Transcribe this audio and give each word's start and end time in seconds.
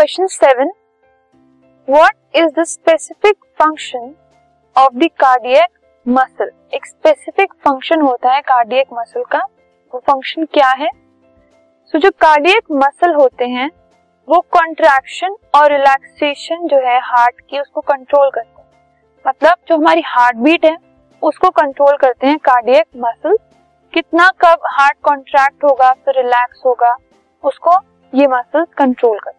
Question 0.00 0.26
seven 0.26 0.70
what 1.88 2.36
is 2.36 2.52
the 2.58 2.62
specific 2.64 3.36
function 3.58 4.14
of 4.76 4.94
the 4.94 5.08
cardiac 5.20 5.68
muscle 6.06 6.50
एक 6.74 6.86
specific 6.86 7.52
function 7.64 8.00
होता 8.00 8.32
है 8.32 8.40
cardiac 8.40 8.92
muscle 8.92 9.24
का। 9.24 9.38
वो 9.92 9.98
फ़ंक्शन 9.98 10.44
क्या 10.44 10.68
है? 10.68 10.88
सो 11.86 11.98
so, 11.98 12.04
जो 12.04 12.10
कार्डियक 12.10 12.70
मसल 12.72 13.14
होते 13.14 13.44
हैं 13.44 13.70
वो 14.28 14.40
कॉन्ट्रैक्शन 14.50 15.36
और 15.54 15.70
रिलैक्सेशन 15.72 16.66
जो 16.66 16.78
है 16.86 16.98
हार्ट 17.00 17.40
की 17.40 17.60
उसको 17.60 17.80
कंट्रोल 17.80 18.30
करते 18.30 18.62
हैं। 18.62 18.68
मतलब 19.24 19.56
जो 19.68 19.76
हमारी 19.76 20.02
हार्ट 20.06 20.36
बीट 20.36 20.64
है 20.64 20.76
उसको 21.22 21.50
कंट्रोल 21.50 21.96
करते 21.96 22.26
हैं 22.26 22.38
कार्डियक 22.38 22.86
मसल 22.96 23.36
कितना 23.94 24.30
कब 24.40 24.64
हार्ट 24.70 24.98
कॉन्ट्रैक्ट 25.02 25.64
होगा 25.64 25.92
फिर 25.92 26.16
रिलैक्स 26.16 26.62
होगा 26.66 26.96
उसको 27.44 27.76
ये 28.12 28.26
मसल 28.26 28.64
कंट्रोल 28.78 29.18
करते 29.18 29.30
हैं। 29.30 29.38